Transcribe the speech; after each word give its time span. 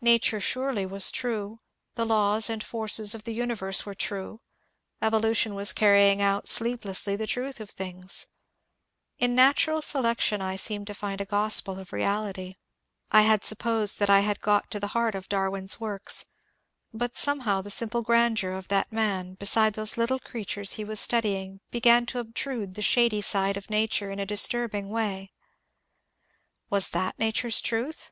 Nature 0.00 0.40
surely 0.40 0.86
was 0.86 1.10
true; 1.10 1.60
the 1.94 2.06
laws 2.06 2.48
and 2.48 2.64
forces 2.64 3.14
of 3.14 3.24
the 3.24 3.34
universe 3.34 3.84
were 3.84 3.94
true, 3.94 4.40
evolution 5.02 5.54
was 5.54 5.74
carrying 5.74 6.22
out 6.22 6.48
sleeplessly 6.48 7.14
the 7.14 7.26
truth 7.26 7.60
of 7.60 7.68
things* 7.68 8.28
In 9.18 9.34
Natural 9.34 9.82
Selection 9.82 10.40
I 10.40 10.56
seemed 10.56 10.86
to 10.86 10.94
find 10.94 11.20
a 11.20 11.26
gospel 11.26 11.78
of 11.78 11.92
reality* 11.92 12.56
I 13.10 13.20
had 13.20 13.44
supposed 13.44 13.98
that 13.98 14.08
I 14.08 14.20
had 14.20 14.40
got 14.40 14.70
to 14.70 14.80
the 14.80 14.86
heart 14.96 15.14
of 15.14 15.28
Darwin's 15.28 15.78
works, 15.78 16.24
but 16.94 17.14
somehow 17.14 17.60
the 17.60 17.68
simple 17.68 18.00
grandeur 18.00 18.52
of 18.52 18.68
that 18.68 18.90
man 18.90 19.34
beside 19.34 19.74
those 19.74 19.98
little 19.98 20.20
creatures 20.20 20.76
he 20.76 20.84
was 20.84 21.00
studying 21.00 21.60
be 21.70 21.80
gan 21.80 22.06
to 22.06 22.18
obtrude 22.18 22.76
the 22.76 22.80
shady 22.80 23.20
side 23.20 23.58
of 23.58 23.68
nature 23.68 24.10
in 24.10 24.18
a 24.18 24.24
disturbing 24.24 24.88
way. 24.88 25.32
Was 26.70 26.88
that 26.92 27.18
nature's 27.18 27.60
truth 27.60 28.10